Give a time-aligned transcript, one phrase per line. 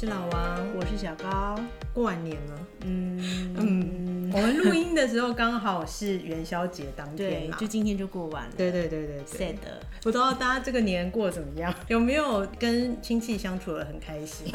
[0.00, 1.60] 是老王，我是小高。
[1.92, 8.50] 过完年了，嗯嗯，我们录音的时候刚好是元宵节当天嘛，就今天就过完了。
[8.56, 9.48] 对对对对对。
[9.48, 9.56] Sad。
[10.02, 11.74] 不知道大家这个年过得怎么样？
[11.88, 14.46] 有没有跟亲戚相处的很开心？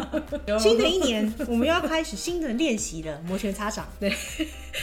[0.58, 3.86] 新的一年，我们又要开始新的练习了，摩拳擦掌。
[4.00, 4.10] 对，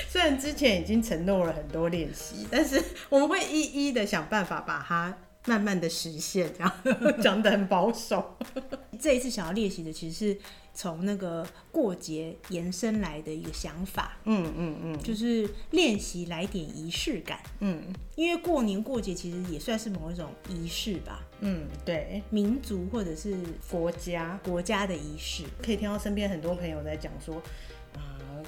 [0.07, 5.17] 虽然之前已经承诺了很多练习，但是我们会一一的想办法把它。
[5.45, 6.71] 慢慢的实现，这样
[7.21, 8.37] 讲的很保守。
[8.99, 10.39] 这一次想要练习的，其实是
[10.73, 14.17] 从那个过节延伸来的一个想法。
[14.23, 17.39] 嗯嗯嗯，就是练习来点仪式感。
[17.59, 17.81] 嗯，
[18.15, 21.21] 因为过年过节其实也算是某一种仪式吧。
[21.41, 23.35] 嗯，对，民族或者是
[23.69, 27.41] 国家国家的仪式，可以听到身边很多朋友在讲说。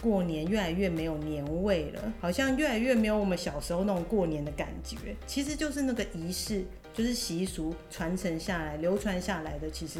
[0.02, 5.16] 过年越来越没有年味了，好像越来越没有我们小时候那种过年的感觉。
[5.26, 9.99] 其实就是那个仪式，就是习俗传承下来、流传下来的，其实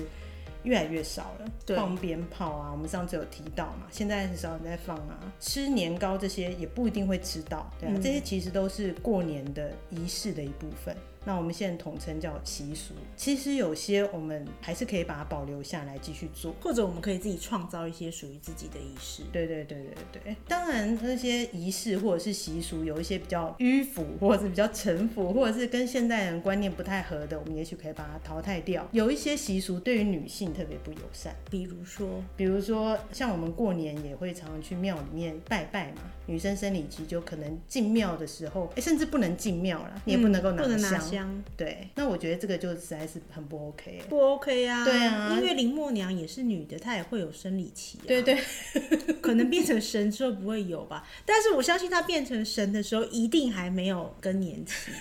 [0.64, 1.76] 越来越少了。
[1.76, 5.20] 放鞭炮啊，我们上次有提到嘛，现在很少人在放啊。
[5.40, 10.96] 吃年糕这些也不一定会吃到，对啊，嗯，这些其实都是过年的仪式的一部分。
[11.26, 19.24] 那我们现在统称叫习俗，其实有些我们还是可以把它保留下来继续做，或者我们可以自己创造一些属于自己的仪式。
[19.32, 28.88] 对对对对对，当然那些仪式或者是习俗有一些比较迂腐，或者是比较陈腐，或者是跟现代人观念不太合的，我们也许可以把它淘汰掉。
[28.92, 41.00] 有一些习俗对于女性特别不友善，比如说，比如说像我们过年也会常常去庙里面拜拜嘛，女生生理期就可能进庙的时候，哎，甚至不能进庙了，你也不能够拿香。
[41.00, 44.84] 香对，那我觉得这个就实在是很不 OK，不 OK 啊？
[44.84, 48.08] 对啊，因为林默娘也是女的，她也会有生理期啊。
[48.08, 48.40] 对对，
[49.22, 51.08] 可能变成神之后不会有吧？
[51.26, 54.92] 但是我相信她变成神的时候，一定还没有更年期，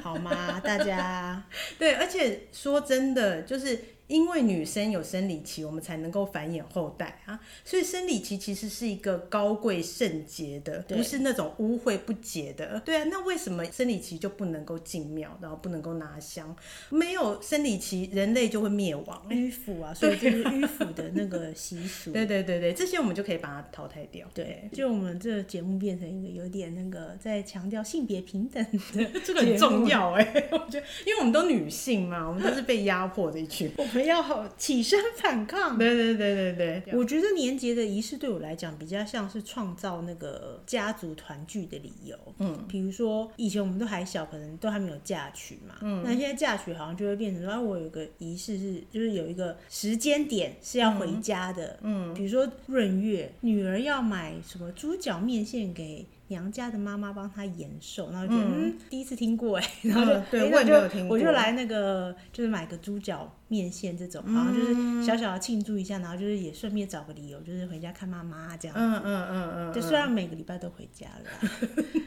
[0.00, 0.60] 好吗？
[0.60, 1.44] 大家
[1.78, 3.78] 对，而且说真的，就是。
[4.06, 12.80] 因为女生有生理期，我们才能够繁衍后代啊，所以生理期其实是一个高贵圣洁的，不是那种污秽不洁的。
[12.84, 16.54] 对啊，那为什么生理期就不能够进庙，然后不能够拿香？
[16.90, 19.94] 没有生理期，人类就会灭亡，迂腐啊！
[19.94, 22.12] 所以这是迂腐的那个习俗。
[22.14, 24.28] 对对对对，这些我们就可以把它淘汰掉。
[24.34, 28.62] 对，就我们这个节目变成一个有点那个在强调性别平等
[28.92, 33.72] 的， 这个很重要哎，我觉得，因为我们都女性嘛，我们都是被压迫的一群。
[33.94, 35.78] 我们要起身反抗。
[35.78, 42.16] 对对对对对，我觉得年节的仪式对我来讲比较像是创造那个家族团聚的理由。
[42.38, 45.76] 嗯，比如说以前我们都还小，可能都还没有嫁娶嘛。
[45.82, 51.78] 嗯，那现在嫁娶好像就会变成说，啊，我有个仪式是，就是有一个时间点是要回家的。
[51.82, 56.04] 嗯，比如说闰月，女儿要买什么猪脚面线给。
[56.28, 68.76] 娘家的妈妈帮她延寿，然后就嗯，嗯，第一次听过哎，然后就、嗯、对、欸、我也没有听过，我就来那个就是买个猪脚面线这种，然后就是小小的庆祝一下，然后就是也顺便找个理由，就是回家看妈妈这样。
[68.76, 71.50] 嗯嗯嗯嗯，就虽然每个礼拜都回家了，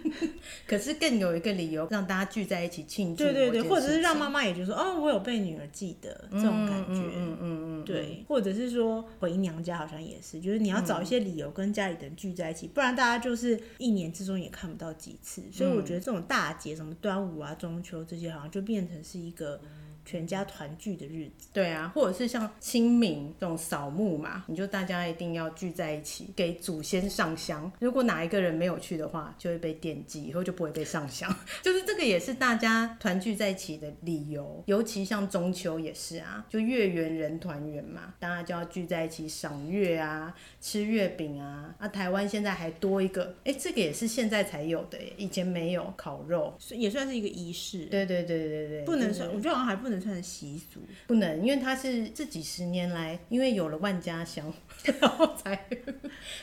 [0.67, 3.23] 可是更有一个理由让大家聚在一起庆祝。
[3.23, 6.93] 对对对，或者是让妈妈也觉得说哦，我有被女儿记得这种感觉。
[6.93, 19.61] 嗯嗯嗯，对，或者是说回娘家好像也是，就是你要找一些理由跟家里的人聚在一起，不然大家就是一年之中也看不到几次，所以我觉得这种大节，什么端午啊、中秋这些，好像就变成是一个。
[20.07, 27.69] 全家团聚的日子，对啊，或者是像清明这种扫墓嘛，你就大家一定要聚在一起给祖先上香。
[27.81, 31.29] 如果哪一个人没有去的话，就会被惦记，以后就不会被上香。
[31.61, 34.63] 就是这个也是大家团聚在一起的理由。
[34.67, 41.75] 尤其像中秋也是啊，就月圆人团圆嘛，大家就要聚在一起赏月啊，吃月饼啊。
[41.79, 47.87] 啊，台湾现在还多一个，哎、欸，这个也是现在才有的，以前没有烤肉，也算是一个仪式。
[47.87, 49.96] 对对对对对，不能算，我觉得好像还不能。
[49.99, 54.53] 算习俗不能，因为它是这几十年来，因为有了万家香，
[54.99, 55.67] 然后才。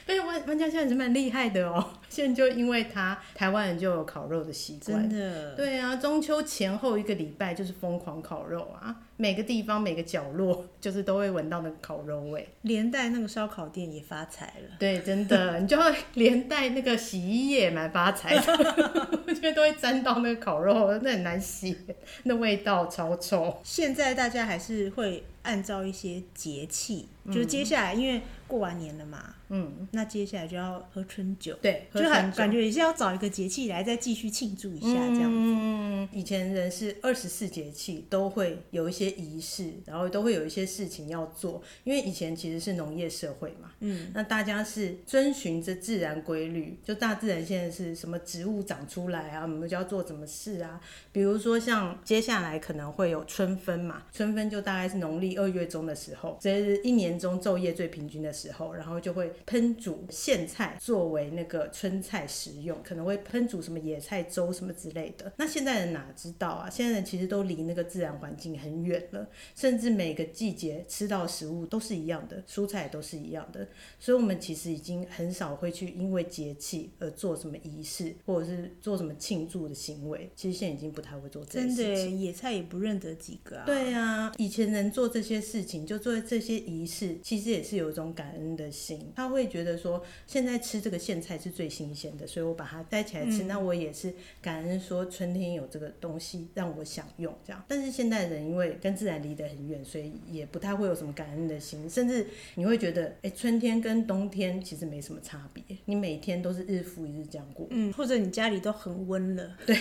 [0.06, 1.90] 但是万万家香也是蛮厉害的哦。
[2.08, 5.08] 现在就因为它，台湾人就有烤肉的习惯。
[5.08, 5.54] 真的。
[5.54, 14.76] 对啊，中秋前后一个礼拜就是疯狂烤肉啊，每个地方每个角落 就是都会闻到那个烤肉味，连带那个烧烤店也发财了。
[14.78, 21.76] 对，真的， 你就会连带那个洗衣液蛮发财的， 因为都会沾到那个烤肉，那很难洗，
[22.24, 23.60] 那味道超臭。
[23.62, 29.34] 现在大家还是会按照一些节气，嗯、就是接下来因为过完年了嘛。
[29.50, 35.36] 嗯，那接下来就要喝春酒，对，就很感觉也是要找一个节气来再继续庆祝一下这样子。
[35.38, 43.70] 嗯，以前人是二十四节气都会有一些仪式，然后都会有一些事情要做，因为以前其实是农业社会嘛。
[43.80, 50.80] 嗯，那大家是遵循着自然规律，就大自然现在是什么植物长出来啊，我们就要做什么事啊。
[51.12, 65.32] 比如说像接下来可能会有春分嘛，春分就大概是农历历二月中的时候，这是一年中昼夜最平均的时候，然后就会烹煮苋菜作为那个春菜食用，可能会烹煮什么野菜粥什么之类的。
[65.36, 66.70] 那现在人哪知道啊？
[66.70, 73.66] 现在人其实都离那个自然环境很远了，甚至每个季节吃到食物都是一样的，蔬菜也都是一样的，
[73.98, 80.30] 所以我们其实已经很少会去因为节气而做什么仪式，或者是做什么庆祝的行为。
[80.34, 81.94] 其实现在已经不太会做这些事情。
[81.94, 83.64] 真的，野菜也不认得几个啊。
[83.66, 89.12] 对啊，以前人做这些事情，就做这些仪式，其实也是有一种感恩的心。
[89.16, 94.12] 他会觉得说，现在吃这个苋菜是最新鲜的，所以我把它带起来吃，嗯、那我也是
[94.42, 97.64] 感恩说春天有这个东西让我享用这样。
[97.68, 109.76] 但是现代人因为跟自然离得很远，所以也不太会有什么感恩的心，甚至你会觉得，哎、欸，春天跟冬天其实没什么差别，你每天都是日复一日这样过，嗯，或者你家里都很温了， 对。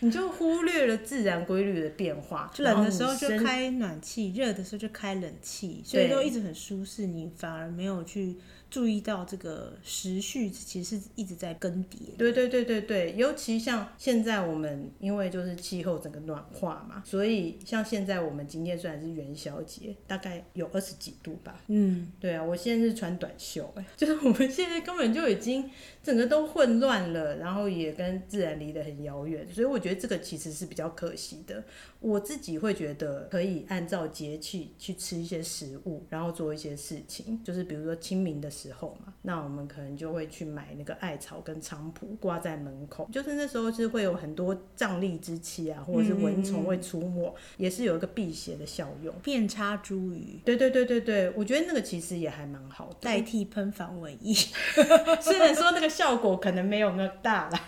[0.00, 7.06] 你就忽略了自然规律的变化，就冷的时候就开暖气，热的时候就开冷气，所以都一直很舒适。
[7.06, 8.36] 你反而没有去。
[8.72, 12.16] 注意到这个时序其实是一直在更迭。
[12.16, 21.60] 对对对对对，尤其像现在我们因为就是气候整个暖化嘛，所以像现在我们今天虽然是元宵节，大概有二十几度吧。
[21.66, 25.68] 嗯，对啊， 我现在是穿短袖，哎，就是我们现在根本就已经
[26.02, 31.62] 整个都混乱了，然后也跟自然离得很遥远，所以我觉得这个其实是比较可惜的。
[32.00, 49.14] 我自己会觉得可以按照节气去吃一些食物，然后做一些事情，就是比如说清明的时候嘛，那我们可能就会去买那个艾草跟菖蒲挂在门口，就是那时候是会有很多瘴疠之气啊，或者是蚊虫会出没，也是有一个辟邪的效用。
[49.22, 54.34] 遍插茱萸，对对对对对，我觉得那个其实也还蛮好的，代替喷防蚊液。
[55.22, 57.60] 虽然说那个效果可能没有那么大啦，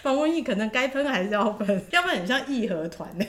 [0.00, 3.26] 防蚊液可能该喷还是要喷，要不然很像义和团呢。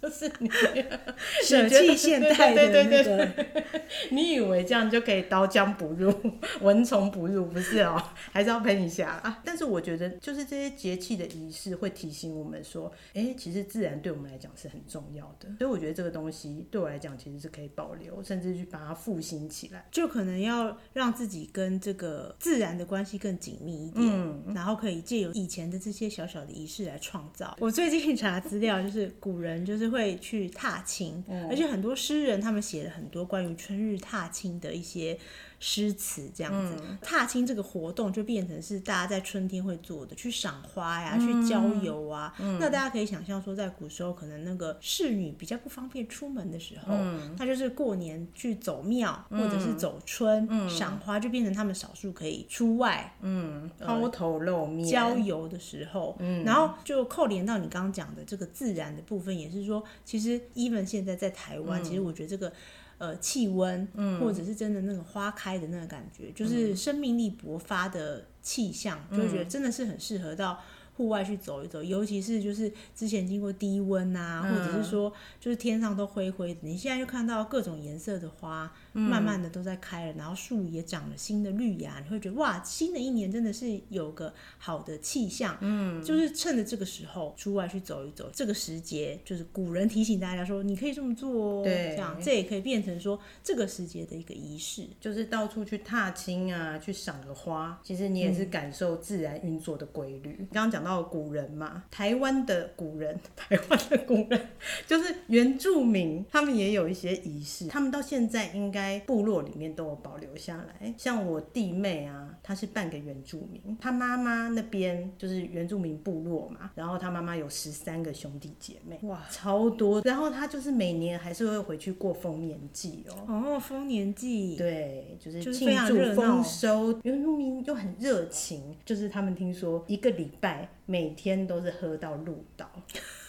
[0.00, 0.48] 就是你
[1.44, 3.28] 舍弃现代的那个，
[4.10, 6.12] 你以为这样就可以刀枪不入，
[6.60, 7.46] 蚊虫不入？
[7.46, 8.00] 不是哦，
[8.32, 9.40] 还是要喷一下啊。
[9.44, 15.48] 但是我觉得，就是这些节气的仪式会提醒我们说，哎、欸，其实自然对我们来讲是很重要的。
[15.58, 19.86] 所以我觉得这个东西对我来讲其实是可以保留，甚至去把它复兴起来。
[19.90, 27.56] 就可能要让自己跟这个自然的关系更紧密一点，嗯，然后可以借由以前的这些小小的仪式来创造。
[27.58, 29.98] 我最近查资料，就是古人就是会。
[29.98, 35.18] 会去踏青，而且很多诗人他们写了很多关于春日踏青的一些。
[35.60, 42.32] 诗词这样子，嗯、踏青这个活动就变成是大家在春天会做的，去赏花呀，嗯、去郊游啊。
[42.38, 56.16] 嗯、那大家可以想象说，在古时候可能那个侍女比较不方便出门的时候，嗯、那就是过年去走庙、嗯、或者是走春、嗯、赏花，就变成他们少数可以出外，嗯，抛头露面郊游的时候。
[56.20, 62.52] 嗯、然后就扣连到你刚刚讲的这个自然的部分，也是说，其实 even 现在在台湾，嗯、其实我觉得这个。
[62.98, 70.60] 呃，气温，嗯，或者是真的那个花开的那个感觉，嗯、就是生命力勃发的气象，嗯、就会觉得真的是很适合到。
[70.98, 85.56] 户外去走一走，尤其是就是之前经过低温啊，嗯、或者是说就是天上都灰灰的，你现在就看到各种颜色的花，嗯、慢慢的都在开了，然后树也长了新的绿芽，你会觉得哇，新的一年真的是有个好的气象。
[85.60, 91.62] 嗯，就是趁着这个时候出外去走一走，这个时节就是古人提醒大家说，你可以这么做哦。
[91.62, 100.36] 对，这样这也可以变成说这个时节的一个仪式，就是到处去踏青啊，去赏个花，其实你也是感受自然运作的规律。
[100.52, 100.88] 刚刚讲到。
[100.88, 104.48] 到古人嘛，台湾的古人， 台湾的古人
[104.86, 110.94] 就是原住民，他们也有一些仪式，他们到现在应该部落里面都有保留下来。
[110.96, 120.00] 像我弟妹啊，她是半个原住民，她妈妈那边就是原住民部落嘛，然后她妈妈有十三个兄弟姐妹，哇，超多。
[120.04, 123.14] 然后她就是每年还是会回去过丰年祭哦。
[123.26, 126.98] 哦，丰年祭，对，就是庆祝丰收。
[127.02, 130.68] 原住民又很热情，就是他们听说一个礼拜。
[130.90, 132.66] 每天都是喝到鹿岛，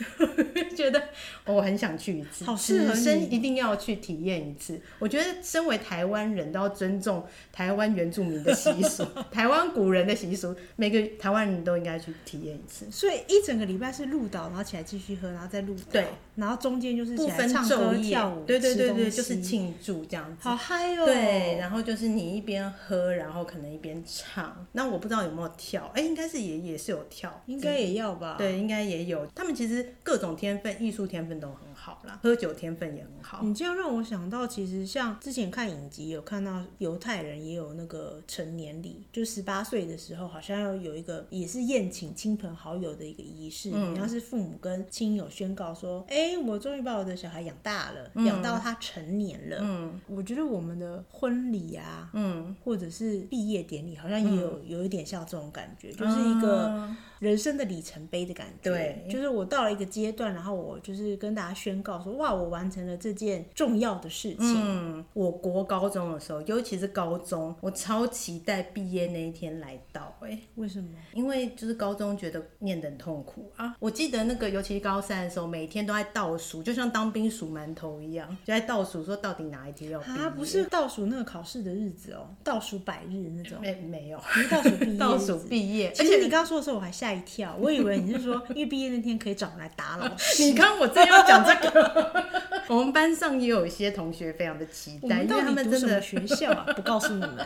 [0.77, 1.09] 觉得
[1.45, 4.79] 我很想去一次，好适合，此生一定要去体验一次。
[4.97, 12.89] 我觉得身为台湾人都要尊重台湾原住民的习俗， 台湾古人的习俗，每个台湾人都应该去体验一次。
[12.89, 16.07] 所以一整个礼拜是鹿岛，然后起来继续喝，然后再鹿岛，对，
[16.39, 21.05] 然后中间就是不分昼夜跳舞，对对对对，就是庆祝这样子，好嗨哦。
[21.05, 24.65] 对，然后就是你一边喝，然后可能一边唱。
[24.71, 27.29] 那我不知道有没有跳，哎，应该是也也是有跳。
[27.45, 28.35] 应该也要吧？
[28.37, 29.25] 对，应该也有。
[29.35, 31.99] 他们其实各种天分，艺术天分都很好。
[31.99, 33.41] 好啦，喝酒天分也很好。
[33.43, 49.57] 你这样让我想到，其实像之前看影集有看到犹太人也有那个成年礼，就十八岁的时候好像要有一个也是宴请亲朋好友的一个仪式，嗯、你要是父母跟亲友宣告说，哎、欸，我终于把我的小孩养大了，养、嗯、到他成年了。
[49.61, 56.87] 嗯，我觉得我们的婚礼啊，嗯，或者是毕业典礼，好像也有、嗯、有一点像这种感觉，就是一个
[57.19, 58.71] 人生的里程碑的感觉。
[58.71, 64.55] 对，就是我到了一个阶段，然后我就是跟大家宣告说，哇，我完成了这件重要的事情。
[64.57, 70.15] 嗯，我国高中的时候，尤其是高中，我超期待毕业那一天来到。
[70.21, 70.89] 哎，为什么？
[71.13, 73.75] 因为就是高中觉得念得很痛苦啊。
[73.79, 79.99] 我记得那个，尤其是高三的时候，每天都在倒数，就像当兵数馒头一样，就在倒数说到底哪一天要。
[79.99, 83.59] 啊，不是倒数那个考试的日子哦，倒数百日那种。
[83.61, 84.97] 没没有，你是倒数毕业。
[84.97, 85.89] 倒数毕业。
[85.99, 90.41] 而且你刚刚说的时候，我还吓一跳，我以为你是说， 因为毕业那天可以找人来打老师。
[90.43, 92.25] 你刚刚我正要讲这个。
[92.69, 97.37] 我们班上也有一些同学非常的期待，因为他们真的学校啊，不告诉你们。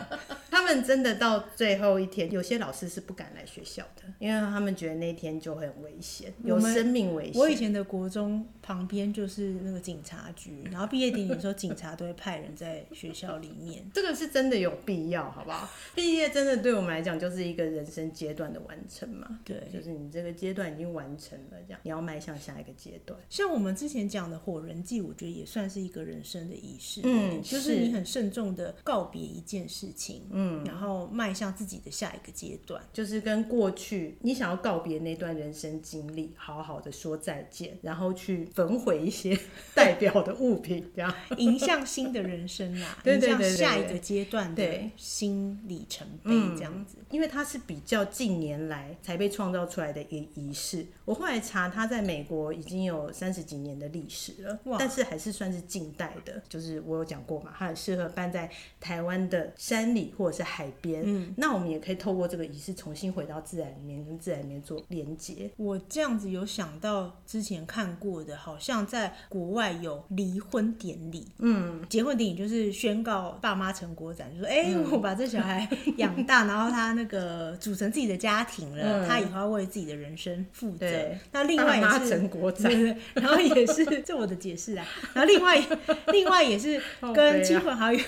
[0.66, 7.34] 他们真的到最后一天，有些老师是不敢来学校的，因为他们觉得那天就会很危险，有生命危险。
[7.34, 13.84] 我以前的国中旁边就是那个警察局，然后毕业典礼的时候，警察都会派人在学校里面。
[13.92, 15.68] 这个是真的有必要，好不好？
[15.94, 19.40] 毕业真的对我们来讲就是一个人生阶段的完成嘛？
[19.44, 23.20] 对，就是你这个阶段已经完成了，这样你要迈向下一个阶段。
[23.28, 39.38] 像我们之前讲的火人祭，我觉得也算是一个人生的仪式，嗯，就是你很慎重的告别一件事情，嗯，然后迈向自己的下一个阶段，就是跟过去你想要告别那段人生经历，好好的说再见，然后去焚毁一些
[39.74, 46.98] 代表的物品，这样迎向新的人生啊， 迎向下一个阶段的新里程碑，这样子。
[47.10, 56.42] 因为它是比较近年来才被创造出来的一个仪式，我后来查，它在美国已经有三十几年的历史了，哇但是还是算是近代的。
[56.48, 61.02] 就是我有讲过嘛，它很适合办在台湾的山里或者是海边。
[61.04, 65.50] 嗯，那我们也可以透过这个仪式重新回到自然里面，跟自然里面做连接。
[65.56, 71.26] 我这样子有想到之前看过的，好像在国外有离婚典礼。
[71.38, 80.78] 嗯，结婚典礼就是宣告爸妈成果展，就说：“哎、我把这小孩养大，然后他那个组成自己的家庭了， 嗯、他以后要为自己的人生负责。
[80.78, 82.70] 对”那另外也是成果展，
[83.14, 84.86] 然后也是这我的解释啊。
[85.14, 85.62] 然后另外
[86.08, 86.80] 另外也是
[87.14, 87.98] 跟亲朋好友、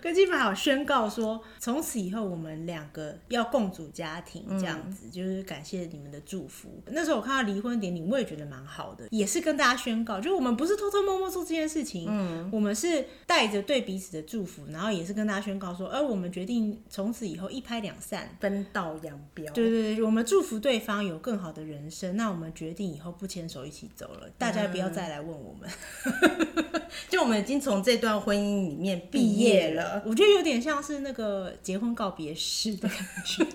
[0.00, 6.68] 跟亲朋好友宣告说，从此以后我们两个要共组家庭，这样子、嗯、就是感谢你们的祝福。
[6.86, 19.44] 那时候我看到离婚典礼，我也觉得蛮好的，也是跟大家宣告，就是我们不是偷偷摸摸做这件事情，嗯，我们是带着对彼此的祝福，然后也是跟大家宣告说，而我们决定从此以后一拍两散，分道扬镳。
[19.52, 25.68] 对对对，我们祝福对方有更好的人生，那我们决定以后不牵手一起走了，大家不要再来问我们。
[26.04, 31.23] 嗯、 就我们已经从这段婚姻里面毕业了，我觉得有点像是那个
[31.62, 33.44] 结婚告别式的感觉。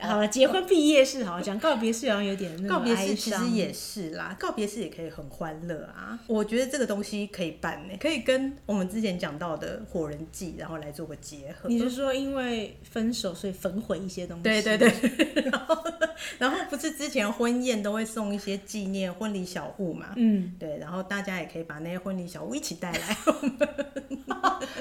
[0.00, 6.16] 好了，结婚毕业式好讲，告别式好像有点那告别式其实也是啦，告别式也可以很欢乐啊。
[6.28, 11.68] 我觉得这个东西可以办呢，可以跟我们之前讲到的火人祭，然后来做个结合。
[11.68, 14.42] 你是说因为分手所以焚毁一些东西？
[14.44, 15.42] 对对对。
[15.50, 15.76] 然后，
[16.38, 20.14] 然后不是之前婚宴都会送一些纪念婚礼小物嘛？
[20.16, 20.78] 嗯，对。
[20.78, 23.16] 然后大家也可以把那些婚礼小物一起带来。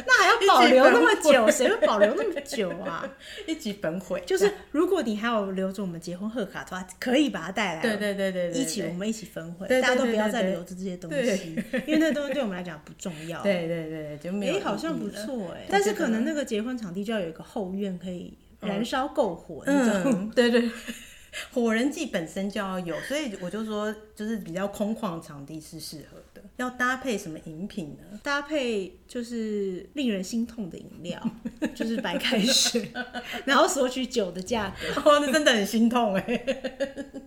[0.06, 1.50] 那还要保留那么久？
[1.50, 3.08] 谁会保留那么久啊？
[3.48, 4.22] 一起焚毁。
[4.26, 7.82] 就是如果你还有留着我们结婚贺卡的话，可以把它带来。
[7.82, 11.56] 对对对对，一起我们一起焚毁，大家都不要再留着这些东西，
[11.88, 13.42] 因为那东西对我们来讲不重要。
[13.42, 14.58] 对对对，就没有。
[14.58, 20.30] 哎，好像不错哎，但是可能那个结婚场地就要有一个后院，可以燃烧篝火那种。
[20.36, 20.70] 对对。
[21.54, 26.24] 火人祭本身就要有，所以我就说，就是比较空旷场地是适合的。
[26.58, 28.20] 要搭配什么饮品呢？
[28.24, 31.22] 搭配就是令人心痛的饮料，
[31.74, 32.92] 就是白开水，
[33.46, 35.02] 然后索取酒的价格。
[35.10, 36.22] 哦，那真的很心痛哎！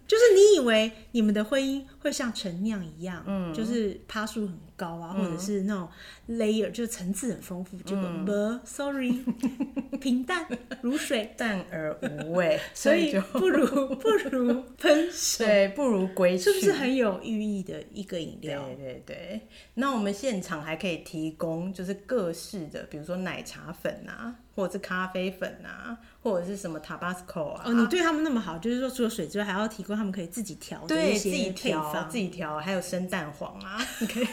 [0.06, 5.86] 就是你以为你们的婚姻会像陈酿一样，嗯，就是趴数很高啊，或者是那种
[6.30, 7.76] layer，就层次很丰富。
[7.78, 8.32] 结果不
[8.64, 9.22] ，sorry，
[10.00, 10.46] 平淡
[10.80, 18.64] 如水，淡而无味， 所以不如不如 喷水，不如归去，是不是很有寓意的一个饮料？
[18.64, 19.40] 对对对。
[19.74, 27.62] 那我们现场还可以提供，就是各式的，比如说奶茶粉啊，或者是咖啡粉啊，或者是什么 Tabasco 啊。
[27.64, 34.26] 哦，你对他们那么好，就是说除了水之外，还要提供他们可以自己调的一些配方，自己调，还有生蛋黄啊， 你可以。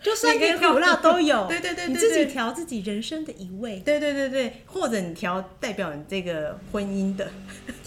[0.00, 7.28] 就酸甜苦辣都有， 对对对，你自己调自己人生的一味，对对对对，或者你调代表你这个婚姻的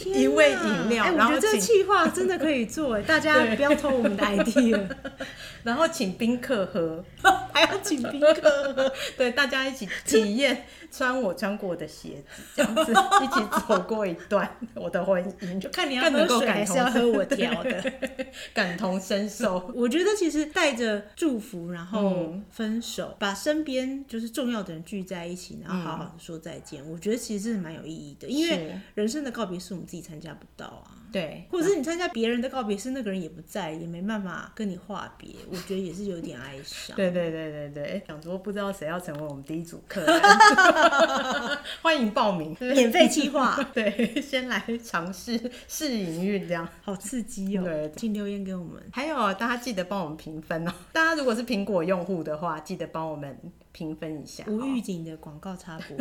[0.10, 1.03] 一味饮料。
[1.05, 4.88] 哎，我觉得这个计划真的可以做，哎， 大家不要偷我们的 idea，
[5.63, 7.03] 然后请宾客喝，
[7.53, 17.93] 还要请宾客喝，对，大家一起体验穿我穿过的鞋子，这样子一起走过一段我的婚姻，就看你要喝水还是要喝我调的，
[18.53, 19.72] 感同身受。
[19.75, 26.81] 我觉得其实带着祝福，然后分手，嗯、把身边就是重要的人聚在一起，然后好好的说再见。
[26.84, 30.95] 嗯、我觉得其实是蛮有意义的，因为人生的告别是我们自己参加不到啊。
[31.12, 36.95] 对，或者是你参加别人的告别式，那个人也不在，也没办法跟你话别，我觉得也是有点哀伤。
[36.95, 40.21] 对对对对对，想说不知道谁要成为我们第一组客人，
[41.83, 43.62] 欢迎报名，免费计划。
[43.75, 47.63] 对，先来尝试试营运，这样好刺激哦。
[47.65, 48.81] 对，请留言给我们。
[48.93, 50.71] 还有，大家记得帮我们评分哦。
[50.93, 53.38] 大家如果是苹果用户的话，记得帮我们。
[53.72, 55.98] 评分一下，无预警的广告插播，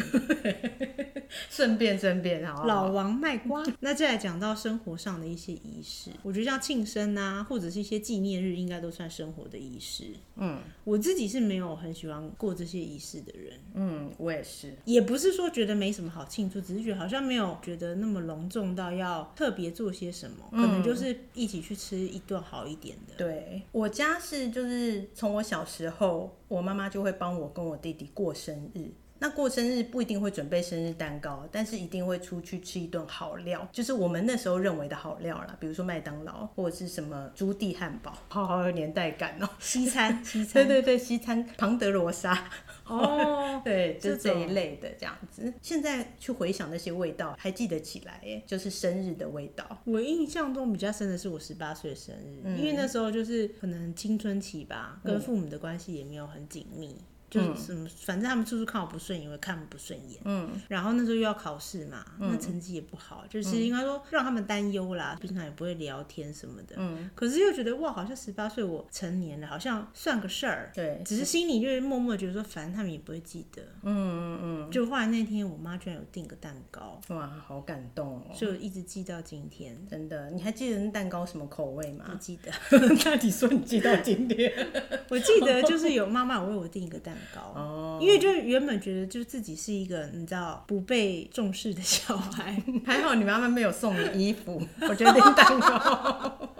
[1.49, 3.65] 顺便顺便好，老王卖瓜。
[3.81, 10.05] 那再来讲到生活上的一些仪式，我觉得像庆生啊，或者是一些纪念日，应该都算生活的仪式。
[10.37, 13.53] 嗯，我自己是没有很喜欢过这些仪式的人。
[13.75, 23.15] 嗯，我也是，也不是说觉得没什么好庆祝，只是觉得好像没有觉得那么隆重到要特别做些什么，嗯、可能就是一起去吃一顿好一点的。
[23.17, 28.91] 对，我家是就是从我小时候，我妈妈就会帮我跟我弟弟过生日。
[29.23, 39.51] 那过生日不一定会准备生日蛋糕，但是一定会出去吃一顿好料，就是我们那时候认为的好料啦，比如说麦当劳或者是什么朱棣汉堡，好好有年代感哦、喔。
[39.59, 42.49] 西餐， 西餐，对对对，西餐，庞德罗莎。
[42.87, 45.53] 哦， 对，就这一类的这样子。
[45.61, 49.83] 现在去回想那些味道，还记得起来耶，就是生日的味道。
[49.85, 56.97] 我印象中比较深的是我十八岁生日，嗯、因为那时候就是可能青春期吧，跟父母的关系也没有很紧密。
[57.31, 60.21] 就是什么，反正他们处处看我不顺眼，我也看不顺眼。
[60.25, 66.75] 嗯，然后那时候又要考试嘛，那成绩也不好，就是应该说让他们担忧啦，平常也不会聊天什么的。
[66.77, 70.73] 嗯，可是又觉得哇，好像十八岁我成年了，好像算个事儿。
[70.75, 73.63] 对，只是心里就是默默觉得说，反正他们也不会记得。
[73.83, 74.71] 嗯嗯嗯。
[74.71, 79.77] 就后来那天，我妈居然有订个蛋糕，哇，好感动哦，就一直记到今天。
[79.89, 82.07] 真的，你还记得那蛋糕什么口味吗？
[82.11, 82.51] 不记得。
[83.05, 84.53] 那你说你记到今天？
[85.09, 87.41] 我记得就是有妈妈为我订一个蛋糕。
[87.55, 96.51] 哦，因为就原本觉得就自己是一个你知道不被重视的小孩， 还好你妈妈没有送你衣服， 我觉得订蛋糕，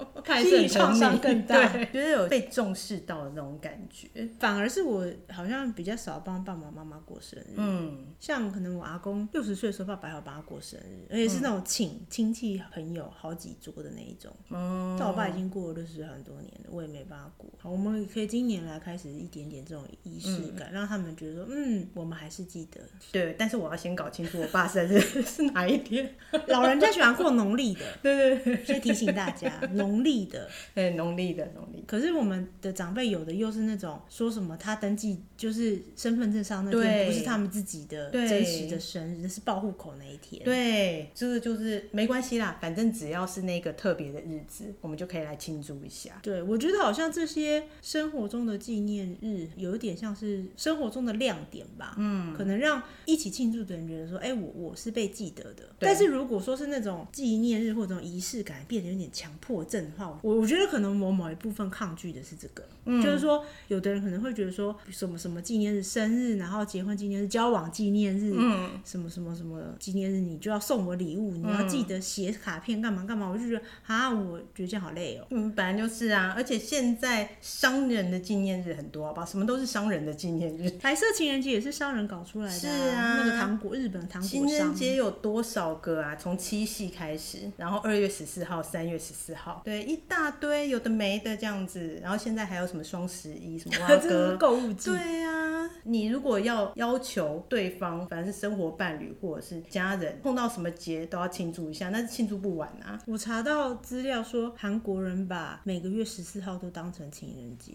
[0.43, 4.09] 心理创伤更大，对，觉得有被重视到的那种感觉。
[4.39, 14.31] 反而是我好像比较少帮爸爸妈妈过生日，嗯，像可能我阿公六十岁的时候，爸爸还要帮他过生日，而且是那种请亲戚朋友好几桌的那一种。
[14.51, 17.51] 嗯，但我爸已经过了六十岁很多年了，我也没帮他过。
[17.59, 22.81] 好，我们可以今年来开始一点点这种仪式让他们觉得说，嗯，我们还是记得。
[23.13, 26.15] 对，但是我要先搞清楚我爸生日 是哪一天。
[26.47, 31.83] 老人家喜欢过农历的， 对对对，先提醒大家， 农历的，对，农历的，农历。
[31.87, 40.43] 可是我们的长辈有的又是那种说什么他登记就是身份证上那天不是他们自己的真实的生日，那是报户口那一天。
[40.45, 46.19] 对，这个就是没关系啦，反正只要是那个特别的日子，我们就可以来庆祝一下。
[46.23, 55.65] 对，我觉得好像这些生活中的纪念日有一点像是生活中的亮点吧，嗯，可能让一起庆祝的人觉得说，哎、欸，我我是被记得的。
[55.79, 75.27] 对但是如果说是那种纪念日或者这种仪式感变得有点强迫症的话，我我觉得可能我某一部分抗拒的是这个，嗯，就是说有的人可能会觉得说什么什么纪念日、生日，然后结婚纪念日、交往纪念日，嗯，什么什么什么纪念日，你就要送我礼物，你要记得写卡片干嘛干嘛，我就觉得啊，我觉得这样好累哦。
[75.31, 79.25] 嗯，本来就是啊，而且现在商人的纪念日很多，好？
[79.25, 86.17] 什么都是商人的纪念日， 白色情人节也是商人搞出来的，是啊，那个糖果，日本糖果情人节有多少个啊？
[86.17, 94.37] 从七夕开始，然后二月十四号、三月十四号，对，一大堆有的没的这样子，然后现在还有什么双十一什么 哇哥。
[94.37, 102.99] 购物季，对啊，你如果要要求对方，反正是生活伴侣或者是家人，碰到什么节都要庆祝一下，那是庆祝不完啊。
[103.07, 107.73] 我查到资料说，韩国人把每个月十四号都当成情人节，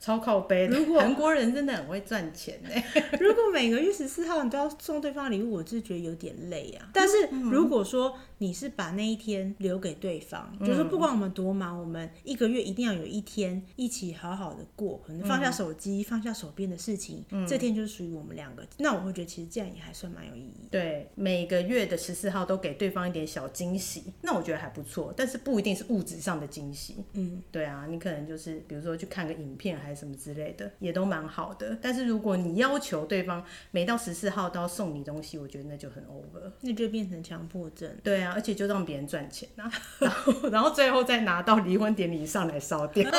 [0.00, 0.66] 超靠北。
[0.66, 2.70] 如果韩国人真的很会赚钱呢，
[3.20, 6.90] 如果每个月十四号你都要送对方礼物，我是觉得有点累啊。
[6.92, 18.64] 但是如果说你是把那一天留给对方，嗯、就是不管我们多忙，我们一个月一定要有一天一起好好的过，可能放下手机，嗯、放下手边的事情，嗯、这天就是属于我们两个。
[18.78, 20.68] 那我会觉得其实这样也还算蛮有意义。
[20.70, 25.12] 对，每个月的十四号都给对方一点小惊喜，那我觉得还不错。
[25.16, 26.96] 但是不一定是物质上的惊喜。
[27.14, 31.76] 嗯，对啊，你可能就是比如说去看个影片还是什么之类的，也都蛮好的。
[31.80, 37.90] 但是如果你要求对方每到十四号都要送你东西，我觉得那就很 over，那就变成强迫症。
[38.02, 43.08] 对啊，而且就让别人赚钱啊， 然后然后最后再拿到离婚典礼上来烧掉，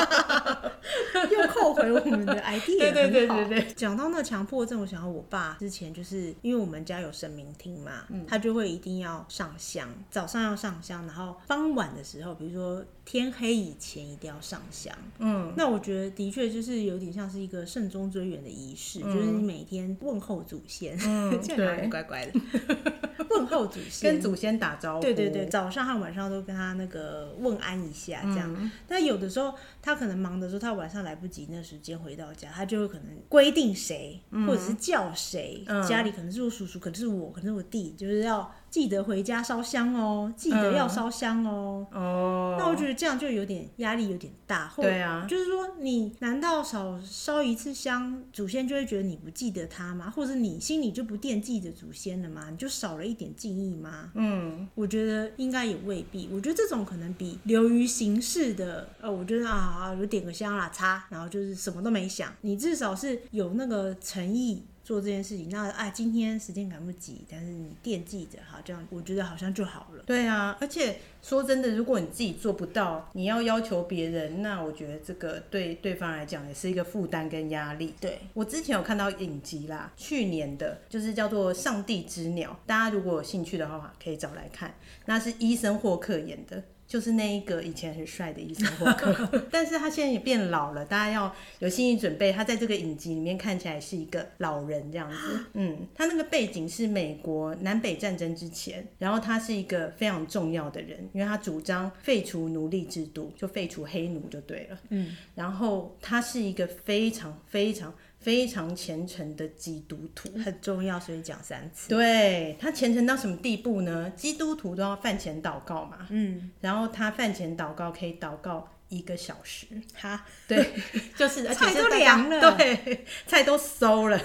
[1.31, 2.77] 又扣回我们的 idea。
[2.79, 3.73] 对对对对对。
[3.73, 14.93] 讲到那强迫症，我想到我爸之前就是因为我们家有神明厅嘛，嗯，他就会一定要上香，早上要上香，然后傍晚的时候，比如说天黑以前一定要上香。
[15.19, 22.39] 嗯，那我觉得的确就是有点像是一个慎终追远的仪式，嗯、就是你每天问候祖先，嗯， 这样对，乖乖的。
[23.29, 25.01] 问候祖先，跟祖先打招呼。
[25.01, 28.53] 对对对，早上和晚上都跟他那个问安一下，这样。
[28.57, 38.51] 嗯、但有的时候他可能忙的时候，他晚上来不及那时间回到家，他就会可能规定谁，嗯、或者是叫谁，嗯、家里可能是我叔叔，可能是我，可能是我弟，就是要。
[38.69, 41.87] 记得回家烧香哦，记得要烧香哦。
[41.91, 44.71] 嗯、哦，那我觉得这样就有点压力，有点大。
[44.75, 50.09] 对啊，就是说，你难道少烧一次香，祖先就会觉得你不记得他吗？
[50.09, 52.47] 或者你心里就不惦记着祖先了吗？
[52.49, 54.11] 你就少了一点敬意吗？
[54.13, 56.29] 嗯，我觉得应该也未必。
[56.31, 62.31] 我觉得这种可能比流于形式的，呃，我觉得啊，有点个香啦，擦，然后就是什么都没想。
[62.41, 64.63] 你至少是有那个诚意。
[64.89, 70.01] 做这件事情，那啊，今天时间赶不及，但是你惦记着，好，这样我觉得好像就好了。
[70.03, 77.93] 对啊，而且说真的，如果你自己做不到，你要要求别人，那我觉得这个对对方来讲也是一个负担跟压力。
[78.01, 84.73] 对，我之前有看到影集啦，去年的，就是叫做《上帝之鸟》，大家如果有兴趣的话，可以找来看，
[85.05, 86.63] 那是医生霍克演的。
[86.89, 92.31] 就是那一个以前很帅的医生霍克， 但是他现在也变老了，大家要有心理准备。
[92.31, 107.93] 他在这个影集里面看起来是一个老人这样子，嗯，他那个背景是美国南北战争之前，然后他是一个非常重要的人，因为他主张废除奴隶制度，就废除黑奴就对了，嗯，然后他是一个非常非常。
[108.19, 111.89] 非常虔诚的基督徒，很重要，所以讲三次。
[111.89, 114.09] 对，他虔诚到什么地步呢？
[114.15, 118.69] 基督徒都要饭前祷告嘛，嗯，然后他饭前祷告可以祷告。
[118.89, 120.67] 一个小时，哈，对，
[121.15, 124.19] 就是菜都凉了，对， 菜都馊了，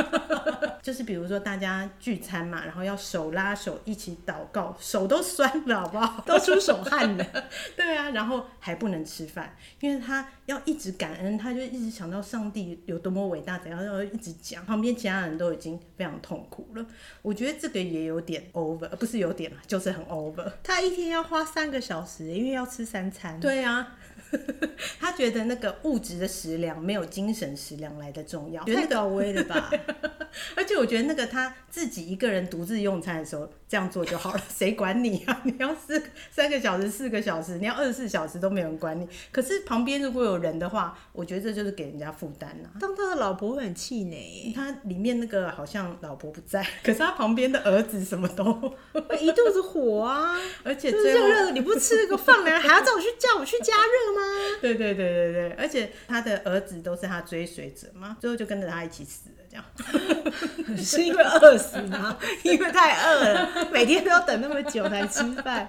[0.80, 6.24] 就是比如说大家聚餐嘛，然后要手拉手一起祷告，手都酸了，好不好？
[6.24, 7.26] 都出手汗了，
[7.76, 16.84] 对啊，然后还不能吃饭，因为他要一直感恩，他就一直想到上帝有多么伟大，怎样要一直讲，旁边其他人都已经非常痛苦了。
[17.22, 20.52] 我觉得这个也有点 over，不是有点，就是很 over。
[20.62, 23.38] 他一天要花三个小时，因为要吃三餐。
[23.40, 23.96] 对啊。
[25.00, 29.68] 他觉得那个物质的食粮没有精神食粮来的重要，太高危了吧？
[30.54, 35.42] 而且我觉得那个他自己一个人独自用餐的时候这样做就好了， 谁管你啊？
[35.46, 36.02] 你要四
[36.32, 39.08] 三个小时、四个小时，你要二十四小时都没有人管你。
[39.30, 42.74] 可是旁边如果有人的话，我觉得这就是给人家负担啊。
[42.80, 48.44] 当他的老婆会很气馁，他里面那个好像老婆不在， 可是他旁边的儿子什么都
[49.20, 50.36] 一肚子火啊！
[50.64, 54.58] 而且最后热热的，你不吃那个饭呢，还要叫我去叫我去加热吗？
[54.60, 59.64] 对对对对对，而且他的儿子都是他追随者嘛，最后就跟着他一起死了，这样
[60.78, 62.16] 是因为饿死吗？
[62.44, 65.66] 因为太饿了，每天都要等那么久才吃饭。